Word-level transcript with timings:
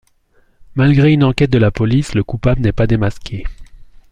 Malgré 0.73 1.11
une 1.13 1.23
enquête 1.23 1.51
de 1.51 1.59
la 1.59 1.69
police, 1.69 2.15
le 2.15 2.23
coupable 2.23 2.61
n'est 2.61 2.71
pas 2.71 2.87
démasqué. 2.87 3.45